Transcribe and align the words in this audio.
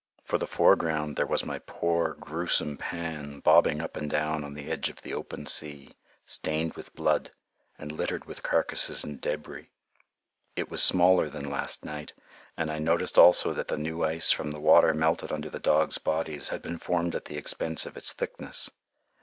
For 0.23 0.39
the 0.39 0.47
foreground 0.47 1.15
there 1.15 1.27
was 1.27 1.45
my 1.45 1.59
poor, 1.59 2.15
gruesome 2.15 2.75
pan, 2.75 3.39
bobbing 3.39 3.83
up 3.83 3.95
and 3.95 4.09
down 4.09 4.43
on 4.43 4.55
the 4.55 4.71
edge 4.71 4.89
of 4.89 5.03
the 5.03 5.13
open 5.13 5.45
sea, 5.45 5.93
stained 6.25 6.73
with 6.73 6.95
blood, 6.95 7.29
and 7.77 7.91
littered 7.91 8.25
with 8.25 8.41
carcasses 8.41 9.03
and 9.03 9.21
débris. 9.21 9.67
It 10.55 10.71
was 10.71 10.81
smaller 10.81 11.29
than 11.29 11.47
last 11.47 11.85
night, 11.85 12.13
and 12.57 12.71
I 12.71 12.79
noticed 12.79 13.19
also 13.19 13.53
that 13.53 13.67
the 13.67 13.77
new 13.77 14.03
ice 14.03 14.31
from 14.31 14.49
the 14.49 14.59
water 14.59 14.95
melted 14.95 15.31
under 15.31 15.51
the 15.51 15.59
dogs' 15.59 15.99
bodies 15.99 16.49
had 16.49 16.63
been 16.63 16.79
formed 16.79 17.13
at 17.13 17.25
the 17.25 17.37
expense 17.37 17.85
of 17.85 17.95
its 17.95 18.11
thickness. 18.11 18.71